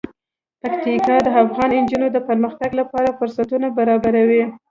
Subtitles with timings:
[0.61, 4.43] پکتیکا د افغان نجونو د پرمختګ لپاره فرصتونه برابروي.